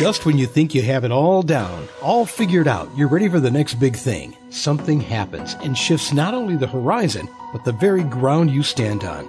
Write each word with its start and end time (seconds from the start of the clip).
Just 0.00 0.24
when 0.24 0.38
you 0.38 0.46
think 0.46 0.74
you 0.74 0.80
have 0.80 1.04
it 1.04 1.12
all 1.12 1.42
down, 1.42 1.86
all 2.00 2.24
figured 2.24 2.66
out, 2.66 2.88
you're 2.96 3.06
ready 3.06 3.28
for 3.28 3.38
the 3.38 3.50
next 3.50 3.74
big 3.74 3.94
thing, 3.94 4.34
something 4.48 4.98
happens 4.98 5.56
and 5.62 5.76
shifts 5.76 6.10
not 6.10 6.32
only 6.32 6.56
the 6.56 6.66
horizon, 6.66 7.28
but 7.52 7.66
the 7.66 7.72
very 7.72 8.02
ground 8.04 8.50
you 8.50 8.62
stand 8.62 9.04
on. 9.04 9.28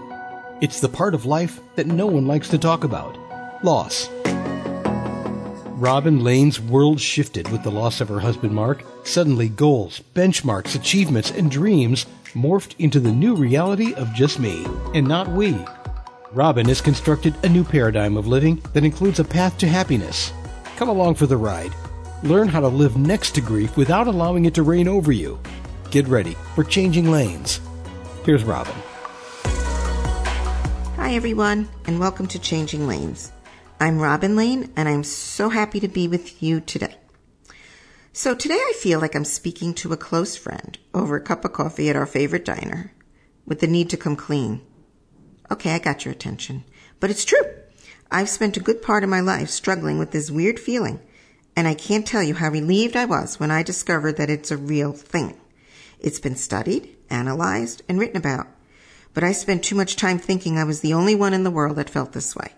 It's 0.61 0.79
the 0.79 0.87
part 0.87 1.13
of 1.13 1.25
life 1.25 1.59
that 1.75 1.87
no 1.87 2.07
one 2.07 2.25
likes 2.25 2.47
to 2.51 2.57
talk 2.57 2.85
about 2.85 3.17
loss. 3.65 4.07
Robin 5.75 6.23
Lane's 6.23 6.61
world 6.61 7.01
shifted 7.01 7.51
with 7.51 7.63
the 7.63 7.69
loss 7.69 7.99
of 7.99 8.07
her 8.07 8.21
husband 8.21 8.53
Mark. 8.53 8.81
Suddenly, 9.03 9.49
goals, 9.49 10.01
benchmarks, 10.15 10.73
achievements, 10.73 11.31
and 11.31 11.51
dreams 11.51 12.05
morphed 12.27 12.75
into 12.79 13.01
the 13.01 13.11
new 13.11 13.35
reality 13.35 13.93
of 13.95 14.13
just 14.13 14.39
me, 14.39 14.65
and 14.93 15.05
not 15.05 15.27
we. 15.27 15.53
Robin 16.31 16.65
has 16.69 16.79
constructed 16.79 17.35
a 17.43 17.49
new 17.49 17.65
paradigm 17.65 18.15
of 18.15 18.25
living 18.25 18.63
that 18.71 18.85
includes 18.85 19.19
a 19.19 19.25
path 19.25 19.57
to 19.57 19.67
happiness. 19.67 20.31
Come 20.81 20.89
along 20.89 21.13
for 21.13 21.27
the 21.27 21.37
ride. 21.37 21.75
Learn 22.23 22.47
how 22.47 22.59
to 22.59 22.67
live 22.67 22.97
next 22.97 23.35
to 23.35 23.41
grief 23.41 23.77
without 23.77 24.07
allowing 24.07 24.45
it 24.45 24.55
to 24.55 24.63
reign 24.63 24.87
over 24.87 25.11
you. 25.11 25.39
Get 25.91 26.07
ready 26.07 26.35
for 26.55 26.63
changing 26.63 27.11
lanes. 27.11 27.61
Here's 28.25 28.43
Robin. 28.43 28.73
Hi, 30.95 31.13
everyone, 31.13 31.69
and 31.85 31.99
welcome 31.99 32.25
to 32.29 32.39
Changing 32.39 32.87
Lanes. 32.87 33.31
I'm 33.79 33.99
Robin 33.99 34.35
Lane, 34.35 34.73
and 34.75 34.89
I'm 34.89 35.03
so 35.03 35.49
happy 35.49 35.79
to 35.81 35.87
be 35.87 36.07
with 36.07 36.41
you 36.41 36.59
today. 36.59 36.95
So, 38.11 38.33
today 38.33 38.55
I 38.55 38.73
feel 38.75 38.99
like 38.99 39.15
I'm 39.15 39.23
speaking 39.23 39.75
to 39.75 39.93
a 39.93 39.97
close 39.97 40.35
friend 40.35 40.79
over 40.95 41.15
a 41.15 41.21
cup 41.21 41.45
of 41.45 41.53
coffee 41.53 41.91
at 41.91 41.95
our 41.95 42.07
favorite 42.07 42.43
diner 42.43 42.91
with 43.45 43.59
the 43.59 43.67
need 43.67 43.91
to 43.91 43.97
come 43.97 44.15
clean. 44.15 44.61
Okay, 45.51 45.75
I 45.75 45.77
got 45.77 46.05
your 46.05 46.11
attention. 46.11 46.63
But 46.99 47.11
it's 47.11 47.23
true. 47.23 47.60
I've 48.13 48.27
spent 48.27 48.57
a 48.57 48.61
good 48.61 48.81
part 48.81 49.05
of 49.05 49.09
my 49.09 49.21
life 49.21 49.49
struggling 49.49 49.97
with 49.97 50.11
this 50.11 50.29
weird 50.29 50.59
feeling, 50.59 50.99
and 51.55 51.65
I 51.65 51.73
can't 51.73 52.05
tell 52.05 52.21
you 52.21 52.33
how 52.33 52.49
relieved 52.49 52.97
I 52.97 53.05
was 53.05 53.39
when 53.39 53.51
I 53.51 53.63
discovered 53.63 54.17
that 54.17 54.29
it's 54.29 54.51
a 54.51 54.57
real 54.57 54.91
thing. 54.91 55.39
It's 55.97 56.19
been 56.19 56.35
studied, 56.35 56.93
analyzed, 57.09 57.83
and 57.87 57.97
written 57.97 58.17
about, 58.17 58.47
but 59.13 59.23
I 59.23 59.31
spent 59.31 59.63
too 59.63 59.75
much 59.75 59.95
time 59.95 60.19
thinking 60.19 60.57
I 60.57 60.65
was 60.65 60.81
the 60.81 60.93
only 60.93 61.15
one 61.15 61.33
in 61.33 61.45
the 61.45 61.51
world 61.51 61.77
that 61.77 61.89
felt 61.89 62.11
this 62.11 62.35
way. 62.35 62.51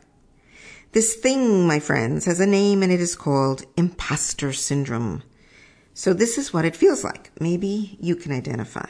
This 0.93 1.13
thing, 1.13 1.67
my 1.67 1.79
friends, 1.79 2.25
has 2.25 2.39
a 2.39 2.47
name 2.47 2.81
and 2.81 2.91
it 2.91 2.99
is 2.99 3.15
called 3.15 3.63
imposter 3.77 4.53
syndrome. 4.53 5.21
So 5.93 6.13
this 6.13 6.39
is 6.39 6.51
what 6.51 6.65
it 6.65 6.75
feels 6.75 7.03
like. 7.03 7.29
Maybe 7.39 7.97
you 8.01 8.15
can 8.15 8.31
identify. 8.31 8.89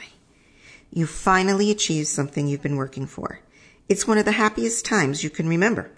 You 0.90 1.06
finally 1.06 1.70
achieved 1.70 2.08
something 2.08 2.48
you've 2.48 2.62
been 2.62 2.76
working 2.76 3.06
for. 3.06 3.40
It's 3.86 4.06
one 4.06 4.16
of 4.16 4.24
the 4.24 4.32
happiest 4.32 4.86
times 4.86 5.22
you 5.22 5.28
can 5.28 5.46
remember. 5.46 5.90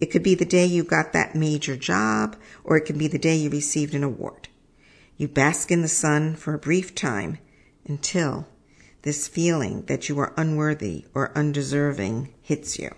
It 0.00 0.10
could 0.10 0.22
be 0.22 0.34
the 0.34 0.46
day 0.46 0.64
you 0.64 0.82
got 0.82 1.12
that 1.12 1.34
major 1.34 1.76
job, 1.76 2.36
or 2.64 2.76
it 2.76 2.86
could 2.86 2.98
be 2.98 3.06
the 3.06 3.18
day 3.18 3.36
you 3.36 3.50
received 3.50 3.94
an 3.94 4.02
award. 4.02 4.48
You 5.18 5.28
bask 5.28 5.70
in 5.70 5.82
the 5.82 5.88
sun 5.88 6.34
for 6.36 6.54
a 6.54 6.58
brief 6.58 6.94
time 6.94 7.38
until 7.86 8.48
this 9.02 9.28
feeling 9.28 9.82
that 9.82 10.08
you 10.08 10.18
are 10.18 10.32
unworthy 10.38 11.04
or 11.14 11.36
undeserving 11.36 12.32
hits 12.40 12.78
you. 12.78 12.94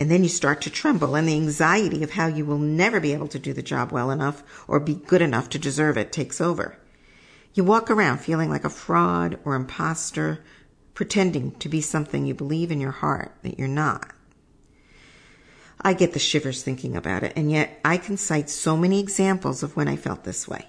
And 0.00 0.10
then 0.10 0.22
you 0.22 0.28
start 0.30 0.62
to 0.62 0.70
tremble, 0.70 1.14
and 1.14 1.28
the 1.28 1.34
anxiety 1.34 2.02
of 2.02 2.12
how 2.12 2.26
you 2.26 2.46
will 2.46 2.58
never 2.58 2.98
be 2.98 3.12
able 3.12 3.28
to 3.28 3.38
do 3.38 3.52
the 3.52 3.62
job 3.62 3.92
well 3.92 4.10
enough 4.10 4.42
or 4.66 4.80
be 4.80 4.94
good 4.94 5.22
enough 5.22 5.50
to 5.50 5.58
deserve 5.58 5.98
it 5.98 6.12
takes 6.12 6.40
over. 6.40 6.78
You 7.52 7.64
walk 7.64 7.90
around 7.90 8.18
feeling 8.18 8.50
like 8.50 8.64
a 8.64 8.70
fraud 8.70 9.38
or 9.44 9.54
imposter, 9.54 10.42
pretending 10.94 11.52
to 11.58 11.68
be 11.68 11.80
something 11.82 12.24
you 12.24 12.34
believe 12.34 12.70
in 12.70 12.80
your 12.80 12.90
heart 12.90 13.34
that 13.42 13.58
you're 13.58 13.68
not. 13.68 14.15
I 15.86 15.92
get 15.92 16.14
the 16.14 16.18
shivers 16.18 16.64
thinking 16.64 16.96
about 16.96 17.22
it, 17.22 17.32
and 17.36 17.48
yet 17.48 17.78
I 17.84 17.96
can 17.96 18.16
cite 18.16 18.50
so 18.50 18.76
many 18.76 18.98
examples 18.98 19.62
of 19.62 19.76
when 19.76 19.86
I 19.86 19.94
felt 19.94 20.24
this 20.24 20.48
way. 20.48 20.66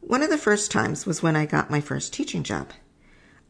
One 0.00 0.22
of 0.22 0.30
the 0.30 0.38
first 0.38 0.70
times 0.70 1.04
was 1.04 1.22
when 1.22 1.36
I 1.36 1.44
got 1.44 1.70
my 1.70 1.82
first 1.82 2.14
teaching 2.14 2.42
job. 2.42 2.70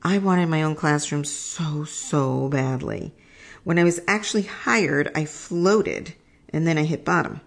I 0.02 0.18
wanted 0.18 0.48
my 0.48 0.60
own 0.60 0.74
classroom 0.74 1.22
so, 1.22 1.84
so 1.84 2.48
badly. 2.48 3.14
When 3.62 3.78
I 3.78 3.84
was 3.84 4.00
actually 4.08 4.42
hired, 4.42 5.08
I 5.14 5.24
floated 5.24 6.14
and 6.48 6.66
then 6.66 6.76
I 6.78 6.82
hit 6.82 7.04
bottom. 7.04 7.42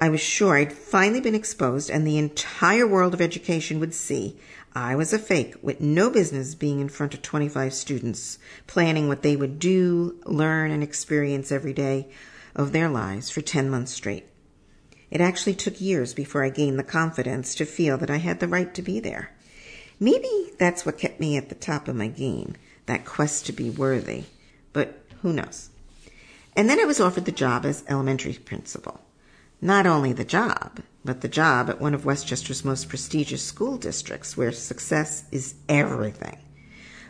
I 0.00 0.08
was 0.08 0.20
sure 0.20 0.56
I'd 0.56 0.72
finally 0.72 1.20
been 1.20 1.34
exposed 1.34 1.90
and 1.90 2.06
the 2.06 2.16
entire 2.16 2.86
world 2.86 3.12
of 3.12 3.20
education 3.20 3.80
would 3.80 3.92
see 3.92 4.38
I 4.72 4.94
was 4.94 5.12
a 5.12 5.18
fake 5.18 5.56
with 5.62 5.80
no 5.80 6.10
business 6.10 6.54
being 6.54 6.78
in 6.78 6.90
front 6.90 7.12
of 7.12 7.22
25 7.22 7.74
students, 7.74 8.38
planning 8.68 9.08
what 9.08 9.22
they 9.22 9.34
would 9.34 9.58
do, 9.58 10.20
learn, 10.26 10.70
and 10.70 10.84
experience 10.84 11.50
every 11.50 11.72
day 11.72 12.08
of 12.56 12.72
their 12.72 12.88
lives 12.88 13.30
for 13.30 13.40
10 13.40 13.70
months 13.70 13.92
straight. 13.92 14.26
It 15.10 15.20
actually 15.20 15.54
took 15.54 15.80
years 15.80 16.14
before 16.14 16.42
I 16.42 16.48
gained 16.48 16.78
the 16.78 16.84
confidence 16.84 17.54
to 17.54 17.64
feel 17.64 17.96
that 17.98 18.10
I 18.10 18.16
had 18.16 18.40
the 18.40 18.48
right 18.48 18.74
to 18.74 18.82
be 18.82 18.98
there. 18.98 19.30
Maybe 20.00 20.50
that's 20.58 20.84
what 20.84 20.98
kept 20.98 21.20
me 21.20 21.36
at 21.36 21.48
the 21.48 21.54
top 21.54 21.86
of 21.86 21.94
my 21.94 22.08
game, 22.08 22.56
that 22.86 23.04
quest 23.04 23.46
to 23.46 23.52
be 23.52 23.70
worthy. 23.70 24.24
But 24.72 24.98
who 25.22 25.32
knows? 25.32 25.70
And 26.56 26.68
then 26.68 26.80
I 26.80 26.84
was 26.84 27.00
offered 27.00 27.24
the 27.26 27.32
job 27.32 27.64
as 27.64 27.84
elementary 27.88 28.34
principal. 28.34 29.00
Not 29.60 29.86
only 29.86 30.12
the 30.12 30.24
job, 30.24 30.80
but 31.04 31.20
the 31.20 31.28
job 31.28 31.70
at 31.70 31.80
one 31.80 31.94
of 31.94 32.04
Westchester's 32.04 32.64
most 32.64 32.88
prestigious 32.88 33.42
school 33.42 33.78
districts 33.78 34.36
where 34.36 34.52
success 34.52 35.24
is 35.30 35.54
everything. 35.68 36.38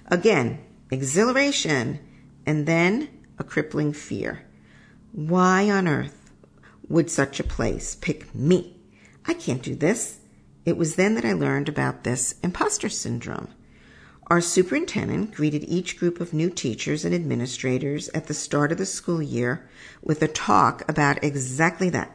Again, 0.06 0.60
exhilaration, 0.90 1.98
and 2.44 2.66
then 2.66 3.08
a 3.38 3.44
crippling 3.44 3.92
fear. 3.92 4.45
Why 5.16 5.70
on 5.70 5.88
earth 5.88 6.30
would 6.90 7.10
such 7.10 7.40
a 7.40 7.44
place 7.44 7.94
pick 7.94 8.34
me? 8.34 8.76
I 9.24 9.32
can't 9.32 9.62
do 9.62 9.74
this. 9.74 10.18
It 10.66 10.76
was 10.76 10.96
then 10.96 11.14
that 11.14 11.24
I 11.24 11.32
learned 11.32 11.70
about 11.70 12.04
this 12.04 12.34
imposter 12.42 12.90
syndrome. 12.90 13.48
Our 14.26 14.42
superintendent 14.42 15.32
greeted 15.32 15.64
each 15.64 15.98
group 15.98 16.20
of 16.20 16.34
new 16.34 16.50
teachers 16.50 17.02
and 17.02 17.14
administrators 17.14 18.10
at 18.10 18.26
the 18.26 18.34
start 18.34 18.72
of 18.72 18.76
the 18.76 18.84
school 18.84 19.22
year 19.22 19.66
with 20.02 20.20
a 20.20 20.28
talk 20.28 20.86
about 20.86 21.24
exactly 21.24 21.88
that. 21.88 22.14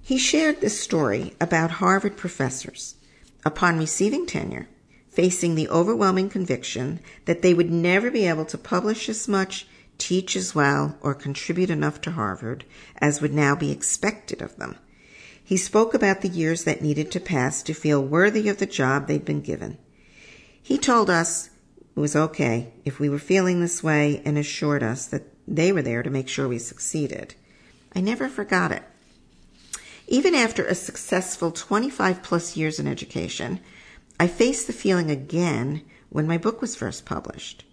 He 0.00 0.16
shared 0.16 0.60
this 0.60 0.80
story 0.80 1.34
about 1.40 1.72
Harvard 1.72 2.16
professors, 2.16 2.94
upon 3.44 3.78
receiving 3.78 4.26
tenure, 4.26 4.68
facing 5.10 5.56
the 5.56 5.68
overwhelming 5.70 6.28
conviction 6.28 7.00
that 7.24 7.42
they 7.42 7.52
would 7.52 7.72
never 7.72 8.12
be 8.12 8.26
able 8.28 8.44
to 8.44 8.58
publish 8.58 9.08
as 9.08 9.26
much, 9.26 9.66
teach 9.98 10.36
as 10.36 10.54
well, 10.54 10.98
or 11.00 11.14
contribute 11.14 11.70
enough 11.70 12.00
to 12.02 12.12
Harvard 12.12 12.64
as 12.98 13.20
would 13.20 13.34
now 13.34 13.54
be 13.54 13.70
expected 13.70 14.42
of 14.42 14.56
them. 14.56 14.76
He 15.42 15.56
spoke 15.56 15.92
about 15.92 16.22
the 16.22 16.28
years 16.28 16.64
that 16.64 16.82
needed 16.82 17.10
to 17.10 17.20
pass 17.20 17.62
to 17.62 17.74
feel 17.74 18.02
worthy 18.02 18.48
of 18.48 18.58
the 18.58 18.66
job 18.66 19.06
they'd 19.06 19.24
been 19.24 19.42
given. 19.42 19.78
He 20.62 20.78
told 20.78 21.10
us 21.10 21.50
it 21.96 22.00
was 22.00 22.16
okay 22.16 22.72
if 22.84 22.98
we 22.98 23.08
were 23.08 23.18
feeling 23.18 23.60
this 23.60 23.82
way 23.82 24.22
and 24.24 24.38
assured 24.38 24.82
us 24.82 25.06
that 25.06 25.24
they 25.46 25.70
were 25.70 25.82
there 25.82 26.02
to 26.02 26.10
make 26.10 26.28
sure 26.28 26.48
we 26.48 26.58
succeeded. 26.58 27.34
I 27.94 28.00
never 28.00 28.28
forgot 28.28 28.72
it. 28.72 28.82
Even 30.08 30.34
after 30.34 30.64
a 30.64 30.74
successful 30.74 31.50
25 31.50 32.22
plus 32.22 32.56
years 32.56 32.78
in 32.78 32.86
education, 32.86 33.60
I 34.18 34.26
faced 34.26 34.66
the 34.66 34.72
feeling 34.72 35.10
again 35.10 35.82
when 36.08 36.26
my 36.26 36.38
book 36.38 36.60
was 36.60 36.76
first 36.76 37.04
published. 37.04 37.64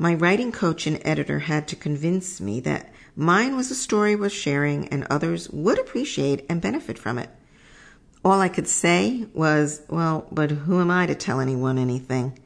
My 0.00 0.14
writing 0.14 0.52
coach 0.52 0.86
and 0.86 1.00
editor 1.04 1.40
had 1.40 1.68
to 1.68 1.76
convince 1.76 2.40
me 2.40 2.60
that 2.60 2.90
Mine 3.20 3.56
was 3.56 3.68
a 3.72 3.74
story 3.74 4.14
worth 4.14 4.30
sharing 4.30 4.86
and 4.90 5.04
others 5.10 5.50
would 5.50 5.76
appreciate 5.76 6.46
and 6.48 6.60
benefit 6.60 6.96
from 6.96 7.18
it. 7.18 7.28
All 8.24 8.40
I 8.40 8.48
could 8.48 8.68
say 8.68 9.26
was, 9.34 9.80
well, 9.88 10.28
but 10.30 10.52
who 10.52 10.80
am 10.80 10.88
I 10.88 11.06
to 11.06 11.16
tell 11.16 11.40
anyone 11.40 11.78
anything? 11.78 12.38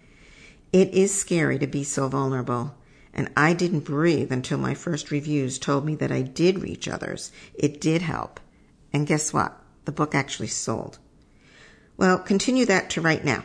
It 0.72 0.94
is 0.94 1.14
scary 1.14 1.58
to 1.58 1.66
be 1.66 1.84
so 1.84 2.08
vulnerable, 2.08 2.74
and 3.12 3.30
I 3.36 3.52
didn't 3.52 3.80
breathe 3.80 4.32
until 4.32 4.56
my 4.56 4.72
first 4.72 5.10
reviews 5.10 5.58
told 5.58 5.84
me 5.84 5.94
that 5.96 6.10
I 6.10 6.22
did 6.22 6.62
reach 6.62 6.88
others. 6.88 7.32
It 7.52 7.78
did 7.78 8.00
help. 8.00 8.40
And 8.94 9.06
guess 9.06 9.34
what? 9.34 9.54
The 9.84 9.92
book 9.92 10.14
actually 10.14 10.48
sold. 10.48 10.98
Well, 11.98 12.18
continue 12.18 12.64
that 12.64 12.88
to 12.90 13.02
right 13.02 13.22
now. 13.22 13.44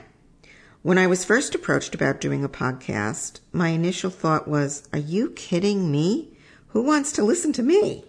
When 0.87 0.97
I 0.97 1.07
was 1.07 1.25
first 1.25 1.53
approached 1.53 1.93
about 1.95 2.21
doing 2.21 2.45
a 2.45 2.47
podcast, 2.47 3.41
my 3.51 3.71
initial 3.71 4.09
thought 4.09 4.47
was, 4.47 4.87
are 4.93 4.97
you 4.97 5.31
kidding 5.31 5.91
me? 5.91 6.37
Who 6.67 6.81
wants 6.81 7.11
to 7.11 7.25
listen 7.25 7.51
to 7.51 7.61
me? 7.61 8.05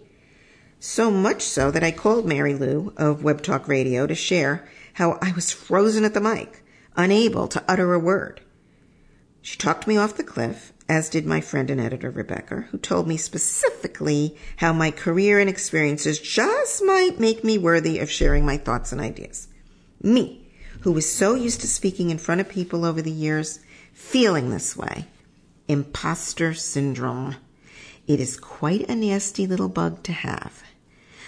So 0.79 1.11
much 1.11 1.41
so 1.41 1.71
that 1.71 1.83
I 1.83 1.91
called 1.91 2.25
Mary 2.25 2.53
Lou 2.53 2.93
of 2.95 3.21
Web 3.21 3.41
Talk 3.41 3.67
Radio 3.67 4.07
to 4.07 4.15
share 4.15 4.65
how 4.93 5.19
I 5.21 5.33
was 5.33 5.51
frozen 5.51 6.05
at 6.05 6.13
the 6.13 6.21
mic, 6.21 6.63
unable 6.95 7.49
to 7.49 7.61
utter 7.67 7.93
a 7.93 7.99
word. 7.99 8.39
She 9.41 9.57
talked 9.57 9.85
me 9.85 9.97
off 9.97 10.15
the 10.15 10.23
cliff, 10.23 10.71
as 10.87 11.09
did 11.09 11.25
my 11.25 11.41
friend 11.41 11.69
and 11.69 11.81
editor 11.81 12.09
Rebecca, 12.09 12.61
who 12.71 12.77
told 12.77 13.09
me 13.09 13.17
specifically 13.17 14.37
how 14.55 14.71
my 14.71 14.89
career 14.89 15.37
and 15.37 15.49
experiences 15.49 16.17
just 16.17 16.81
might 16.85 17.19
make 17.19 17.43
me 17.43 17.57
worthy 17.57 17.99
of 17.99 18.09
sharing 18.09 18.45
my 18.45 18.55
thoughts 18.55 18.93
and 18.93 19.01
ideas. 19.01 19.49
Me, 20.01 20.48
who 20.81 20.91
was 20.91 21.11
so 21.11 21.35
used 21.35 21.61
to 21.61 21.67
speaking 21.67 22.09
in 22.09 22.17
front 22.17 22.41
of 22.41 22.49
people 22.49 22.85
over 22.85 23.01
the 23.01 23.11
years, 23.11 23.59
feeling 23.93 24.49
this 24.49 24.77
way. 24.77 25.05
Imposter 25.67 26.53
syndrome. 26.53 27.35
It 28.07 28.19
is 28.19 28.37
quite 28.37 28.89
a 28.89 28.95
nasty 28.95 29.45
little 29.45 29.69
bug 29.69 30.03
to 30.03 30.11
have. 30.11 30.63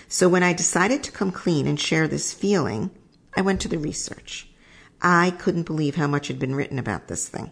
So 0.08 0.28
when 0.28 0.44
I 0.44 0.54
decided 0.54 1.04
to 1.04 1.12
come 1.12 1.32
clean 1.32 1.68
and 1.68 1.80
share 1.80 2.08
this 2.08 2.34
feeling, 2.34 2.92
I 3.36 3.42
went 3.42 3.62
to 3.62 3.68
the 3.68 3.78
research. 3.78 4.50
I 5.02 5.32
couldn't 5.32 5.64
believe 5.64 5.96
how 5.96 6.08
much 6.08 6.28
had 6.28 6.40
been 6.40 6.56
written 6.56 6.80
about 6.80 7.08
this 7.08 7.28
thing. 7.30 7.52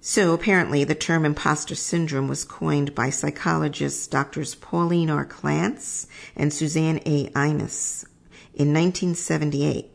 So 0.00 0.32
apparently 0.32 0.84
the 0.84 0.94
term 0.94 1.26
imposter 1.26 1.74
syndrome 1.74 2.28
was 2.28 2.44
coined 2.44 2.94
by 2.94 3.10
psychologists 3.10 4.06
Drs. 4.06 4.54
Pauline 4.54 5.10
R. 5.10 5.26
Clance 5.26 6.06
and 6.34 6.52
Suzanne 6.52 7.00
A. 7.04 7.28
Imes 7.30 8.06
in 8.54 8.72
1978. 8.72 9.90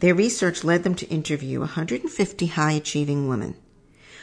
Their 0.00 0.14
research 0.14 0.64
led 0.64 0.82
them 0.82 0.94
to 0.96 1.08
interview 1.08 1.60
150 1.60 2.46
high 2.46 2.72
achieving 2.72 3.28
women. 3.28 3.54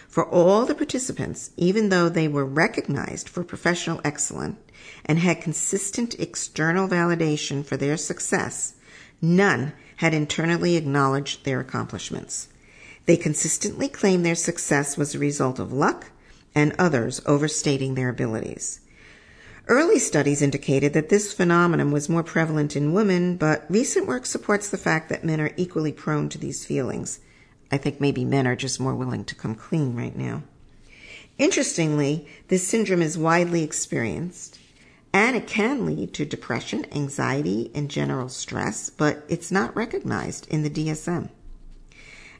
For 0.08 0.26
all 0.26 0.66
the 0.66 0.74
participants, 0.74 1.52
even 1.56 1.90
though 1.90 2.10
they 2.10 2.28
were 2.28 2.46
recognized 2.46 3.30
for 3.30 3.44
professional 3.44 4.02
excellence 4.04 4.58
and 5.06 5.20
had 5.20 5.42
consistent 5.42 6.20
external 6.20 6.88
validation 6.88 7.64
for 7.64 7.78
their 7.78 7.96
success, 7.96 8.74
none 9.22 9.74
had 9.98 10.16
internally 10.16 10.76
acknowledged 10.76 11.46
their 11.46 11.60
accomplishments. 11.60 12.48
They 13.06 13.18
consistently 13.18 13.88
claimed 13.88 14.26
their 14.26 14.36
success 14.36 14.98
was 14.98 15.14
a 15.14 15.20
result 15.20 15.60
of 15.60 15.72
luck 15.72 16.12
and 16.56 16.74
others 16.80 17.22
overstating 17.28 17.94
their 17.94 18.10
abilities. 18.10 18.80
Early 19.70 20.00
studies 20.00 20.42
indicated 20.42 20.94
that 20.94 21.10
this 21.10 21.34
phenomenon 21.34 21.92
was 21.92 22.08
more 22.08 22.24
prevalent 22.24 22.78
in 22.78 22.94
women, 22.94 23.36
but 23.36 23.66
recent 23.70 24.08
work 24.08 24.26
supports 24.26 24.70
the 24.70 24.78
fact 24.78 25.10
that 25.10 25.26
men 25.26 25.42
are 25.42 25.52
equally 25.58 25.92
prone 25.92 26.30
to 26.30 26.38
these 26.38 26.66
feelings. 26.66 27.20
I 27.70 27.78
think 27.78 28.00
maybe 28.00 28.24
men 28.24 28.48
are 28.48 28.56
just 28.56 28.80
more 28.80 28.96
willing 28.96 29.26
to 29.26 29.36
come 29.36 29.56
clean 29.56 29.94
right 29.94 30.16
now. 30.16 30.44
Interestingly, 31.38 32.28
this 32.48 32.66
syndrome 32.66 33.02
is 33.02 33.18
widely 33.18 33.62
experienced 33.62 34.58
and 35.14 35.36
it 35.36 35.48
can 35.48 35.86
lead 35.86 36.14
to 36.14 36.26
depression, 36.26 36.86
anxiety, 36.94 37.72
and 37.76 37.90
general 37.90 38.30
stress, 38.30 38.90
but 38.90 39.26
it's 39.28 39.52
not 39.52 39.76
recognized 39.76 40.48
in 40.48 40.64
the 40.64 40.70
DSM. 40.70 41.30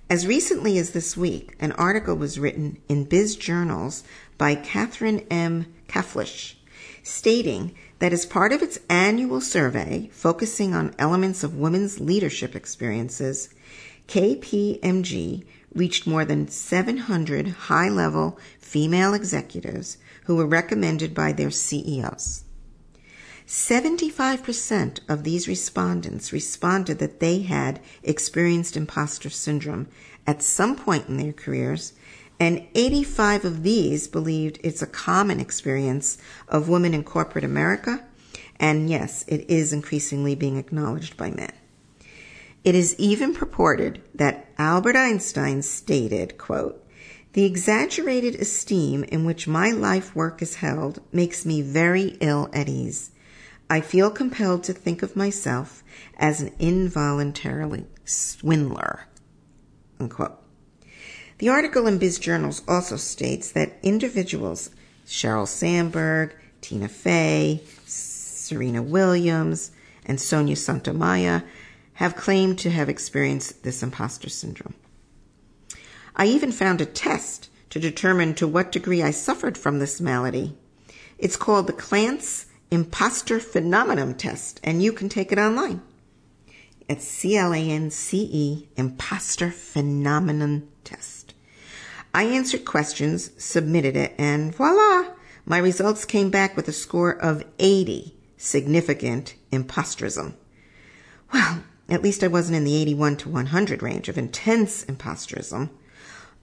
As 0.10 0.28
recently 0.28 0.78
as 0.78 0.92
this 0.92 1.18
week, 1.18 1.56
an 1.60 1.74
article 1.74 2.16
was 2.16 2.40
written 2.40 2.78
in 2.88 3.04
Biz 3.04 3.36
Journals 3.36 4.04
by 4.38 4.56
Catherine 4.56 5.26
M. 5.30 5.74
Kaflish, 5.90 6.56
stating 7.04 7.74
that 8.00 8.14
as 8.14 8.26
part 8.26 8.54
of 8.54 8.62
its 8.62 8.80
annual 8.90 9.42
survey 9.42 10.10
focusing 10.12 10.74
on 10.74 10.96
elements 11.00 11.44
of 11.44 11.58
women's 11.58 12.00
leadership 12.00 12.56
experiences, 12.56 13.50
KPMG 14.08 15.46
reached 15.74 16.08
more 16.08 16.26
than 16.26 16.48
700 16.48 17.48
high 17.48 17.90
level 17.90 18.40
female 18.60 19.14
executives 19.14 19.98
who 20.26 20.36
were 20.36 20.46
recommended 20.46 21.14
by 21.14 21.32
their 21.32 21.52
CEOs. 21.52 22.44
75% 23.48 25.00
of 25.08 25.24
these 25.24 25.48
respondents 25.48 26.34
responded 26.34 27.00
that 27.00 27.22
they 27.22 27.44
had 27.44 27.80
experienced 28.04 28.76
imposter 28.76 29.30
syndrome 29.30 29.88
at 30.26 30.44
some 30.44 30.76
point 30.76 31.08
in 31.08 31.16
their 31.16 31.32
careers, 31.32 31.94
and 32.40 32.68
85 32.76 33.46
of 33.46 33.64
these 33.64 34.08
believed 34.08 34.60
it's 34.64 34.82
a 34.82 34.88
common 34.88 35.40
experience 35.40 36.18
of 36.48 36.70
women 36.70 36.94
in 36.94 37.04
corporate 37.04 37.44
America, 37.44 38.04
and 38.60 38.90
yes, 38.90 39.24
it 39.28 39.50
is 39.50 39.74
increasingly 39.74 40.36
being 40.36 40.58
acknowledged 40.58 41.18
by 41.18 41.32
men. 41.32 41.54
It 42.64 42.76
is 42.76 42.96
even 43.00 43.34
purported 43.34 44.02
that 44.14 44.52
Albert 44.58 44.96
Einstein 44.96 45.62
stated, 45.62 46.38
quote, 46.38 46.84
the 47.34 47.46
exaggerated 47.46 48.36
esteem 48.36 49.04
in 49.04 49.24
which 49.24 49.48
my 49.48 49.70
life 49.70 50.16
work 50.16 50.42
is 50.42 50.56
held 50.56 51.00
makes 51.12 51.46
me 51.46 51.62
very 51.62 52.18
ill 52.20 52.50
at 52.52 52.68
ease. 52.68 53.12
I 53.70 53.82
feel 53.82 54.10
compelled 54.10 54.64
to 54.64 54.74
think 54.74 55.04
of 55.04 55.16
myself 55.16 55.84
as 56.18 56.42
an 56.42 56.52
involuntarily 56.58 57.86
swindler. 58.06 59.08
Unquote. 60.00 60.47
The 61.40 61.50
article 61.50 61.86
in 61.86 62.00
Biz 62.00 62.18
Journals 62.18 62.64
also 62.68 62.96
states 62.98 63.52
that 63.52 63.78
individuals, 63.84 64.72
Sheryl 65.06 65.48
Sandberg, 65.48 66.36
Tina 66.62 66.88
Fey, 66.88 67.62
Serena 67.86 68.82
Williams, 68.82 69.72
and 70.04 70.20
Sonia 70.20 70.56
Sotomayor, 70.56 71.44
have 71.94 72.16
claimed 72.16 72.58
to 72.60 72.72
have 72.72 72.90
experienced 72.90 73.64
this 73.64 73.84
imposter 73.84 74.30
syndrome. 74.30 74.74
I 76.16 76.26
even 76.26 76.52
found 76.52 76.82
a 76.82 76.86
test 76.86 77.50
to 77.70 77.80
determine 77.80 78.34
to 78.36 78.48
what 78.48 78.72
degree 78.72 79.04
I 79.04 79.12
suffered 79.12 79.60
from 79.60 79.78
this 79.78 80.02
malady. 80.02 80.58
It's 81.20 81.36
called 81.36 81.68
the 81.68 81.74
Clance 81.74 82.46
imposter 82.72 83.40
phenomenon 83.40 84.16
test, 84.16 84.60
and 84.64 84.82
you 84.82 84.92
can 84.92 85.08
take 85.08 85.32
it 85.32 85.38
online. 85.38 85.82
It's 86.90 87.06
C 87.06 87.38
L 87.38 87.54
A 87.54 87.58
N 87.58 87.92
C 87.92 88.28
E, 88.32 88.70
imposter 88.76 89.52
phenomenon 89.52 90.68
test. 90.84 91.07
I 92.14 92.24
answered 92.24 92.66
questions, 92.66 93.32
submitted 93.38 93.96
it, 93.96 94.14
and 94.18 94.54
voila, 94.54 95.14
my 95.46 95.58
results 95.58 96.04
came 96.04 96.30
back 96.30 96.56
with 96.58 96.68
a 96.68 96.74
score 96.74 97.12
of 97.12 97.46
80, 97.60 98.16
significant 98.36 99.36
imposterism. 99.52 100.34
Well, 101.34 101.64
at 101.90 102.04
least 102.04 102.24
I 102.24 102.28
wasn't 102.28 102.58
in 102.58 102.64
the 102.66 102.76
81 102.76 103.18
to 103.18 103.30
100 103.30 103.82
range 103.82 104.10
of 104.10 104.18
intense 104.18 104.84
imposterism, 104.86 105.70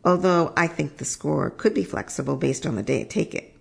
although 0.05 0.53
I 0.57 0.67
think 0.67 0.97
the 0.97 1.05
score 1.05 1.51
could 1.51 1.75
be 1.75 1.85
flexible 1.85 2.37
based 2.37 2.67
on 2.67 2.77
the 2.77 2.83
day 2.83 3.03
I 3.03 3.05
take 3.05 3.35
it. 3.35 3.55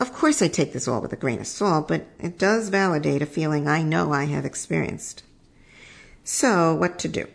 Of 0.00 0.12
course, 0.12 0.40
I 0.40 0.48
take 0.48 0.72
this 0.72 0.86
all 0.86 1.00
with 1.00 1.12
a 1.12 1.16
grain 1.16 1.40
of 1.40 1.46
salt, 1.46 1.88
but 1.88 2.06
it 2.20 2.38
does 2.38 2.68
validate 2.68 3.20
a 3.20 3.26
feeling 3.26 3.66
I 3.66 3.82
know 3.82 4.12
I 4.12 4.24
have 4.24 4.44
experienced. 4.44 5.24
So, 6.22 6.74
what 6.74 6.98
to 7.00 7.08
do? 7.08 7.26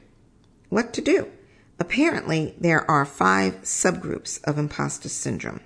What 0.70 0.94
to 0.94 1.02
do? 1.02 1.30
Apparently, 1.80 2.56
there 2.60 2.90
are 2.90 3.06
five 3.06 3.62
subgroups 3.64 4.44
of 4.44 4.58
imposter 4.58 5.10
syndrome. 5.10 5.62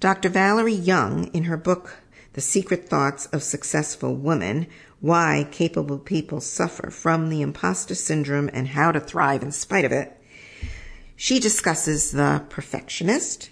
Dr. 0.00 0.28
Valerie 0.28 0.72
Young, 0.72 1.26
in 1.28 1.44
her 1.44 1.56
book, 1.56 2.02
The 2.34 2.40
Secret 2.40 2.88
Thoughts 2.88 3.26
of 3.26 3.42
Successful 3.42 4.14
Women 4.14 4.66
Why 5.00 5.48
Capable 5.50 5.98
People 5.98 6.40
Suffer 6.40 6.90
from 6.90 7.30
the 7.30 7.42
Imposter 7.42 7.94
Syndrome 7.94 8.50
and 8.52 8.68
How 8.68 8.92
to 8.92 9.00
Thrive 9.00 9.42
in 9.42 9.50
Spite 9.50 9.84
of 9.84 9.92
It, 9.92 10.14
she 11.16 11.40
discusses 11.40 12.12
the 12.12 12.44
perfectionist, 12.48 13.50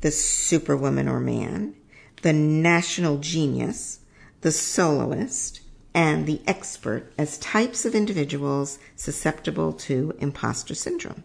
the 0.00 0.10
superwoman 0.10 1.08
or 1.08 1.18
man, 1.18 1.74
the 2.20 2.32
natural 2.34 3.16
genius, 3.16 4.00
the 4.42 4.52
soloist, 4.52 5.60
and 5.96 6.26
the 6.26 6.42
expert 6.46 7.10
as 7.16 7.38
types 7.38 7.86
of 7.86 7.94
individuals 7.94 8.78
susceptible 8.96 9.72
to 9.72 10.14
imposter 10.18 10.74
syndrome. 10.74 11.24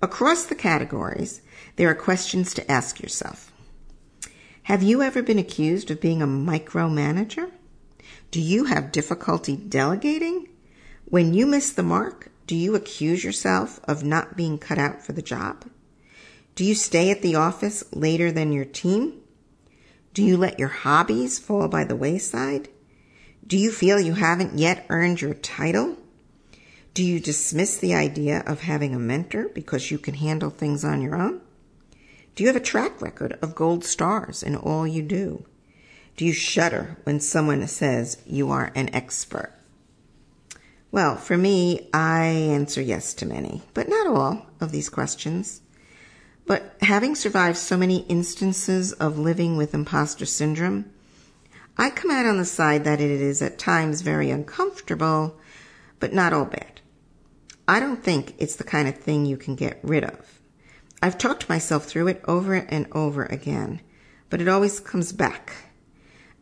Across 0.00 0.46
the 0.46 0.54
categories, 0.54 1.42
there 1.76 1.90
are 1.90 1.94
questions 1.94 2.54
to 2.54 2.72
ask 2.72 3.02
yourself. 3.02 3.52
Have 4.64 4.82
you 4.82 5.02
ever 5.02 5.22
been 5.22 5.38
accused 5.38 5.90
of 5.90 6.00
being 6.00 6.22
a 6.22 6.26
micromanager? 6.26 7.50
Do 8.30 8.40
you 8.40 8.64
have 8.64 8.90
difficulty 8.90 9.54
delegating? 9.54 10.48
When 11.04 11.34
you 11.34 11.46
miss 11.46 11.70
the 11.70 11.82
mark, 11.82 12.30
do 12.46 12.56
you 12.56 12.74
accuse 12.74 13.22
yourself 13.22 13.80
of 13.84 14.02
not 14.02 14.34
being 14.34 14.56
cut 14.56 14.78
out 14.78 15.04
for 15.04 15.12
the 15.12 15.20
job? 15.20 15.66
Do 16.54 16.64
you 16.64 16.74
stay 16.74 17.10
at 17.10 17.20
the 17.20 17.34
office 17.34 17.84
later 17.92 18.32
than 18.32 18.50
your 18.50 18.64
team? 18.64 19.20
Do 20.14 20.22
you 20.22 20.38
let 20.38 20.58
your 20.58 20.68
hobbies 20.68 21.38
fall 21.38 21.68
by 21.68 21.84
the 21.84 21.96
wayside? 21.96 22.70
Do 23.46 23.58
you 23.58 23.70
feel 23.70 24.00
you 24.00 24.14
haven't 24.14 24.58
yet 24.58 24.86
earned 24.88 25.20
your 25.20 25.34
title? 25.34 25.98
Do 26.94 27.04
you 27.04 27.20
dismiss 27.20 27.76
the 27.76 27.94
idea 27.94 28.42
of 28.46 28.62
having 28.62 28.94
a 28.94 28.98
mentor 28.98 29.48
because 29.48 29.90
you 29.90 29.98
can 29.98 30.14
handle 30.14 30.48
things 30.48 30.82
on 30.82 31.02
your 31.02 31.14
own? 31.14 31.42
Do 32.34 32.42
you 32.42 32.46
have 32.46 32.56
a 32.56 32.60
track 32.60 33.02
record 33.02 33.38
of 33.42 33.54
gold 33.54 33.84
stars 33.84 34.42
in 34.42 34.56
all 34.56 34.86
you 34.86 35.02
do? 35.02 35.44
Do 36.16 36.24
you 36.24 36.32
shudder 36.32 36.96
when 37.04 37.20
someone 37.20 37.66
says 37.66 38.18
you 38.24 38.50
are 38.50 38.72
an 38.74 38.94
expert? 38.94 39.52
Well, 40.90 41.16
for 41.16 41.36
me, 41.36 41.90
I 41.92 42.24
answer 42.26 42.80
yes 42.80 43.12
to 43.14 43.26
many, 43.26 43.62
but 43.74 43.88
not 43.88 44.06
all 44.06 44.46
of 44.60 44.72
these 44.72 44.88
questions. 44.88 45.60
But 46.46 46.76
having 46.80 47.14
survived 47.14 47.58
so 47.58 47.76
many 47.76 48.06
instances 48.08 48.92
of 48.92 49.18
living 49.18 49.56
with 49.56 49.74
imposter 49.74 50.24
syndrome, 50.24 50.93
I 51.76 51.90
come 51.90 52.10
out 52.10 52.26
on 52.26 52.36
the 52.36 52.44
side 52.44 52.84
that 52.84 53.00
it 53.00 53.10
is 53.10 53.42
at 53.42 53.58
times 53.58 54.02
very 54.02 54.30
uncomfortable, 54.30 55.36
but 55.98 56.12
not 56.12 56.32
all 56.32 56.44
bad. 56.44 56.80
I 57.66 57.80
don't 57.80 58.02
think 58.02 58.34
it's 58.38 58.56
the 58.56 58.64
kind 58.64 58.86
of 58.86 58.96
thing 58.96 59.26
you 59.26 59.36
can 59.36 59.56
get 59.56 59.80
rid 59.82 60.04
of. 60.04 60.38
I've 61.02 61.18
talked 61.18 61.48
myself 61.48 61.84
through 61.84 62.08
it 62.08 62.22
over 62.28 62.54
and 62.54 62.86
over 62.92 63.24
again, 63.24 63.80
but 64.30 64.40
it 64.40 64.48
always 64.48 64.78
comes 64.80 65.12
back. 65.12 65.52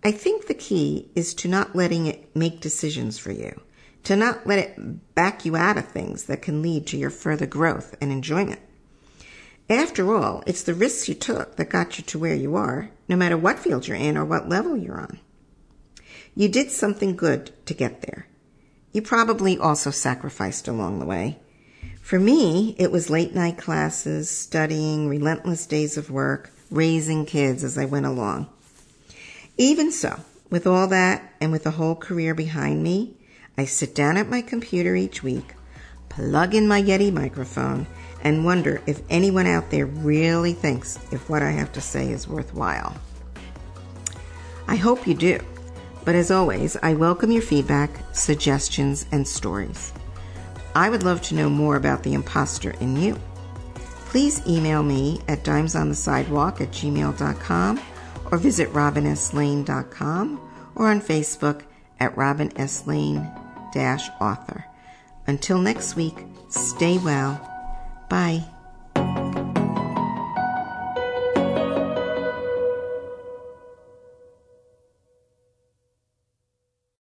I 0.05 0.13
think 0.13 0.47
the 0.47 0.55
key 0.55 1.11
is 1.15 1.33
to 1.35 1.49
not 1.49 1.75
letting 1.75 2.07
it 2.07 2.35
make 2.37 2.61
decisions 2.61 3.19
for 3.19 3.33
you, 3.33 3.61
to 4.05 4.17
not 4.17 4.47
let 4.47 4.59
it 4.59 5.15
back 5.15 5.45
you 5.45 5.57
out 5.57 5.79
of 5.79 5.89
things 5.89 6.25
that 6.25 6.43
can 6.43 6.61
lead 6.61 6.87
to 6.89 6.97
your 6.99 7.11
further 7.11 7.47
growth 7.47 7.97
and 8.01 8.13
enjoyment. 8.13 8.61
After 9.71 10.15
all, 10.15 10.43
it's 10.47 10.65
the 10.65 10.75
risks 10.75 11.09
you 11.09 11.15
took 11.15 11.57
that 11.57 11.71
got 11.71 11.99
you 11.99 12.05
to 12.05 12.19
where 12.19 12.35
you 12.35 12.57
are, 12.57 12.91
no 13.09 13.17
matter 13.17 13.37
what 13.37 13.59
field 13.59 13.87
you're 13.87 13.97
in 13.97 14.19
or 14.19 14.25
what 14.25 14.49
level 14.49 14.77
you're 14.77 15.01
on. 15.01 15.21
You 16.35 16.49
did 16.49 16.71
something 16.71 17.15
good 17.15 17.53
to 17.67 17.75
get 17.75 18.03
there. 18.03 18.27
You 18.93 19.03
probably 19.03 19.59
also 19.59 19.91
sacrificed 19.91 20.67
along 20.67 20.99
the 20.99 21.07
way. 21.07 21.39
For 22.01 22.19
me, 22.19 22.75
it 22.79 22.91
was 22.91 23.11
late 23.11 23.35
night 23.35 23.59
classes, 23.59 24.31
studying, 24.31 25.09
relentless 25.09 25.67
days 25.67 25.97
of 25.97 26.11
work, 26.11 26.51
raising 26.71 27.27
kids 27.27 27.63
as 27.63 27.77
I 27.77 27.85
went 27.85 28.07
along. 28.07 28.49
Even 29.59 29.93
so, 29.93 30.21
with 30.51 30.67
all 30.67 30.89
that 30.89 31.35
and 31.41 31.53
with 31.53 31.67
a 31.67 31.73
whole 31.73 31.95
career 31.95 32.35
behind 32.35 32.83
me, 32.83 33.15
I 33.59 33.67
sit 33.67 33.95
down 33.95 34.17
at 34.17 34.29
my 34.29 34.41
computer 34.41 34.97
each 34.97 35.23
week, 35.23 35.55
plug 36.09 36.55
in 36.55 36.67
my 36.67 36.83
Yeti 36.83 37.13
microphone, 37.13 37.87
and 38.23 38.45
wonder 38.45 38.81
if 38.87 39.03
anyone 39.11 39.47
out 39.47 39.71
there 39.71 39.87
really 39.87 40.55
thinks 40.55 40.99
if 41.13 41.29
what 41.29 41.43
I 41.43 41.51
have 41.51 41.73
to 41.73 41.81
say 41.81 42.11
is 42.11 42.27
worthwhile. 42.27 42.97
I 44.67 44.77
hope 44.77 45.07
you 45.07 45.15
do. 45.15 45.39
But 46.05 46.15
as 46.15 46.31
always, 46.31 46.77
I 46.83 46.95
welcome 46.95 47.31
your 47.31 47.43
feedback, 47.43 47.91
suggestions, 48.13 49.07
and 49.13 49.27
stories. 49.27 49.93
I 50.75 50.91
would 50.91 51.03
love 51.03 51.23
to 51.23 51.35
know 51.35 51.51
more 51.51 51.77
about 51.77 52.03
the 52.03 52.15
imposter 52.15 52.71
in 52.81 52.97
you. 52.97 53.19
Please 54.07 54.47
email 54.47 54.83
me 54.83 55.21
at 55.29 55.45
dimesonthesidewalk 55.45 56.61
at 56.61 56.71
gmail.com 56.71 57.81
or 58.31 58.39
visit 58.39 58.69
robinslane.com 58.73 60.51
or 60.75 60.89
on 60.89 61.01
Facebook 61.01 61.63
at 62.01 62.17
Robin 62.17 62.53
S. 62.57 62.87
Lane 62.87 63.31
author. 64.21 64.67
Until 65.27 65.59
next 65.59 65.97
week, 65.97 66.27
stay 66.49 66.99
well. 66.99 67.41
Bye. 68.09 68.52